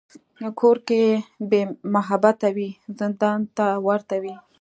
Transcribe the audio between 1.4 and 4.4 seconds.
بېمحبته وي، زندان ته ورته وي.